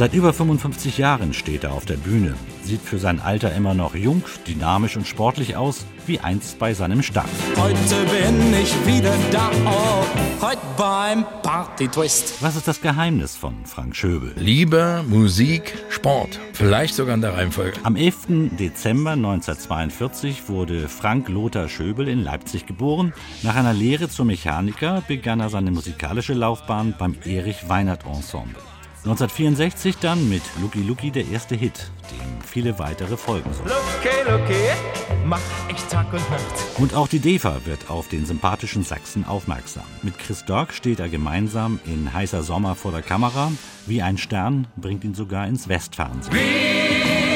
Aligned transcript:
Seit 0.00 0.14
über 0.14 0.32
55 0.32 0.96
Jahren 0.96 1.34
steht 1.34 1.62
er 1.62 1.74
auf 1.74 1.84
der 1.84 1.98
Bühne, 1.98 2.32
sieht 2.62 2.80
für 2.80 2.98
sein 2.98 3.20
Alter 3.20 3.54
immer 3.54 3.74
noch 3.74 3.94
jung, 3.94 4.22
dynamisch 4.48 4.96
und 4.96 5.06
sportlich 5.06 5.56
aus, 5.56 5.84
wie 6.06 6.20
einst 6.20 6.58
bei 6.58 6.72
seinem 6.72 7.02
Start. 7.02 7.28
Heute 7.58 7.76
bin 8.06 8.54
ich 8.54 8.74
wieder 8.86 9.12
da, 9.30 9.50
oh, 9.66 10.06
heute 10.40 10.62
beim 10.78 11.26
Party 11.42 11.86
Twist. 11.86 12.42
Was 12.42 12.56
ist 12.56 12.66
das 12.66 12.80
Geheimnis 12.80 13.36
von 13.36 13.66
Frank 13.66 13.94
Schöbel? 13.94 14.32
Liebe, 14.36 15.04
Musik, 15.06 15.74
Sport. 15.90 16.40
Vielleicht 16.54 16.94
sogar 16.94 17.14
in 17.14 17.20
der 17.20 17.34
Reihenfolge. 17.34 17.76
Am 17.82 17.94
11. 17.94 18.56
Dezember 18.58 19.10
1942 19.10 20.48
wurde 20.48 20.88
Frank 20.88 21.28
Lothar 21.28 21.68
Schöbel 21.68 22.08
in 22.08 22.24
Leipzig 22.24 22.64
geboren. 22.64 23.12
Nach 23.42 23.54
einer 23.54 23.74
Lehre 23.74 24.08
zum 24.08 24.28
Mechaniker 24.28 25.02
begann 25.06 25.40
er 25.40 25.50
seine 25.50 25.70
musikalische 25.72 26.32
Laufbahn 26.32 26.94
beim 26.98 27.16
Erich 27.26 27.68
Weinert 27.68 28.06
Ensemble. 28.06 28.62
1964 29.04 29.96
dann 29.98 30.28
mit 30.28 30.42
Lucky 30.60 30.82
Lucky 30.82 31.10
der 31.10 31.26
erste 31.26 31.54
Hit, 31.54 31.90
dem 32.10 32.42
viele 32.42 32.78
weitere 32.78 33.16
folgen 33.16 33.50
sollen. 33.54 33.68
Lucky, 33.68 34.30
Lucky, 34.30 34.60
mach 35.24 35.40
ich 35.70 35.82
Tag 35.84 36.12
und 36.12 36.30
Nacht. 36.30 36.42
Und 36.76 36.94
auch 36.94 37.08
die 37.08 37.18
DEFA 37.18 37.64
wird 37.64 37.88
auf 37.88 38.08
den 38.08 38.26
sympathischen 38.26 38.84
Sachsen 38.84 39.24
aufmerksam. 39.24 39.84
Mit 40.02 40.18
Chris 40.18 40.44
Dork 40.44 40.74
steht 40.74 41.00
er 41.00 41.08
gemeinsam 41.08 41.80
in 41.86 42.12
Heißer 42.12 42.42
Sommer 42.42 42.74
vor 42.74 42.92
der 42.92 43.00
Kamera. 43.02 43.50
Wie 43.86 44.02
ein 44.02 44.18
Stern 44.18 44.66
bringt 44.76 45.02
ihn 45.02 45.14
sogar 45.14 45.46
ins 45.46 45.66
Westfernsehen. 45.66 46.36
Wie 46.36 47.29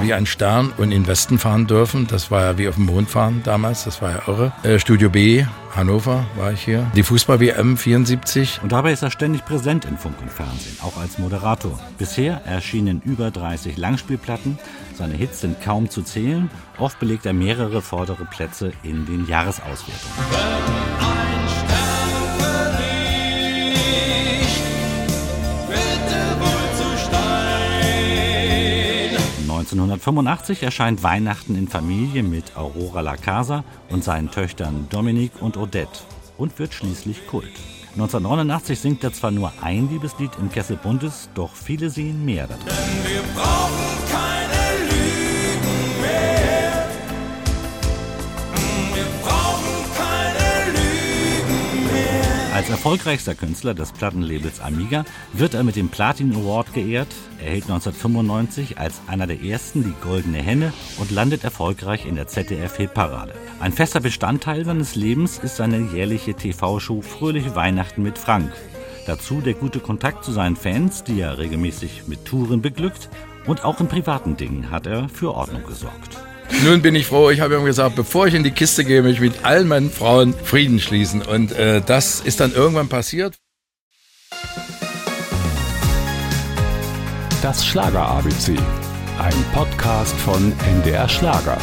Wie 0.00 0.14
ein 0.14 0.26
Stern 0.26 0.72
und 0.76 0.92
in 0.92 1.02
den 1.02 1.06
Westen 1.06 1.38
fahren 1.38 1.66
dürfen. 1.66 2.06
Das 2.06 2.30
war 2.30 2.42
ja 2.42 2.58
wie 2.58 2.68
auf 2.68 2.76
dem 2.76 2.86
Mond 2.86 3.10
fahren 3.10 3.42
damals. 3.44 3.84
Das 3.84 4.00
war 4.00 4.12
ja 4.12 4.22
irre. 4.26 4.52
Äh, 4.62 4.78
Studio 4.78 5.10
B, 5.10 5.44
Hannover 5.74 6.24
war 6.36 6.52
ich 6.52 6.62
hier. 6.62 6.90
Die 6.94 7.02
Fußball-WM 7.02 7.76
74. 7.76 8.60
Und 8.62 8.72
dabei 8.72 8.92
ist 8.92 9.02
er 9.02 9.10
ständig 9.10 9.44
präsent 9.44 9.84
in 9.84 9.98
Funk 9.98 10.16
und 10.20 10.30
Fernsehen, 10.30 10.76
auch 10.82 10.96
als 10.96 11.18
Moderator. 11.18 11.78
Bisher 11.98 12.44
erschienen 12.44 13.02
über 13.04 13.30
30 13.30 13.76
Langspielplatten. 13.76 14.58
Seine 14.94 15.14
Hits 15.14 15.40
sind 15.40 15.60
kaum 15.62 15.90
zu 15.90 16.02
zählen. 16.02 16.50
Oft 16.78 16.98
belegt 16.98 17.26
er 17.26 17.32
mehrere 17.32 17.82
vordere 17.82 18.24
Plätze 18.24 18.72
in 18.82 19.06
den 19.06 19.26
Jahresauswertungen. 19.26 21.17
1985 29.72 30.62
erscheint 30.62 31.02
Weihnachten 31.02 31.54
in 31.54 31.68
Familie 31.68 32.22
mit 32.22 32.56
Aurora 32.56 33.00
La 33.02 33.16
Casa 33.16 33.64
und 33.90 34.02
seinen 34.02 34.30
Töchtern 34.30 34.86
Dominique 34.88 35.42
und 35.42 35.56
Odette 35.56 36.00
und 36.38 36.58
wird 36.58 36.72
schließlich 36.72 37.26
Kult. 37.26 37.52
1989 37.92 38.78
singt 38.78 39.04
er 39.04 39.12
zwar 39.12 39.30
nur 39.30 39.52
ein 39.60 39.90
Liebeslied 39.90 40.30
im 40.38 40.50
Kessel 40.50 40.76
Bundes, 40.76 41.28
doch 41.34 41.54
viele 41.54 41.90
sehen 41.90 42.24
mehr 42.24 42.46
darin. 42.46 43.97
Als 52.58 52.70
erfolgreichster 52.70 53.36
Künstler 53.36 53.72
des 53.72 53.92
Plattenlabels 53.92 54.60
Amiga 54.60 55.04
wird 55.32 55.54
er 55.54 55.62
mit 55.62 55.76
dem 55.76 55.90
Platin 55.90 56.34
Award 56.34 56.74
geehrt, 56.74 57.06
erhält 57.38 57.70
1995 57.70 58.78
als 58.78 59.00
einer 59.06 59.28
der 59.28 59.40
ersten 59.40 59.84
die 59.84 59.94
Goldene 60.02 60.38
Henne 60.38 60.72
und 60.98 61.12
landet 61.12 61.44
erfolgreich 61.44 62.04
in 62.04 62.16
der 62.16 62.26
ZDF-Hitparade. 62.26 63.32
Ein 63.60 63.72
fester 63.72 64.00
Bestandteil 64.00 64.64
seines 64.64 64.96
Lebens 64.96 65.38
ist 65.38 65.54
seine 65.54 65.78
jährliche 65.78 66.34
TV-Show 66.34 67.00
Fröhliche 67.00 67.54
Weihnachten 67.54 68.02
mit 68.02 68.18
Frank. 68.18 68.50
Dazu 69.06 69.40
der 69.40 69.54
gute 69.54 69.78
Kontakt 69.78 70.24
zu 70.24 70.32
seinen 70.32 70.56
Fans, 70.56 71.04
die 71.04 71.20
er 71.20 71.38
regelmäßig 71.38 72.08
mit 72.08 72.24
Touren 72.24 72.60
beglückt. 72.60 73.08
Und 73.46 73.64
auch 73.64 73.78
in 73.78 73.86
privaten 73.86 74.36
Dingen 74.36 74.72
hat 74.72 74.88
er 74.88 75.08
für 75.08 75.32
Ordnung 75.32 75.62
gesorgt. 75.64 76.18
Nun 76.64 76.82
bin 76.82 76.94
ich 76.94 77.06
froh, 77.06 77.30
ich 77.30 77.40
habe 77.40 77.56
ihm 77.56 77.64
gesagt, 77.64 77.94
bevor 77.94 78.26
ich 78.26 78.34
in 78.34 78.42
die 78.42 78.50
Kiste 78.50 78.84
gehe, 78.84 79.02
möchte 79.02 79.24
ich 79.24 79.32
mit 79.32 79.44
allen 79.44 79.68
meinen 79.68 79.90
Frauen 79.90 80.34
Frieden 80.34 80.80
schließen. 80.80 81.22
Und 81.22 81.52
äh, 81.52 81.80
das 81.84 82.20
ist 82.20 82.40
dann 82.40 82.52
irgendwann 82.52 82.88
passiert. 82.88 83.38
Das 87.42 87.64
Schlager 87.64 88.04
ABC. 88.06 88.56
Ein 89.18 89.44
Podcast 89.52 90.14
von 90.16 90.52
NDR 90.66 91.08
Schlager. 91.08 91.58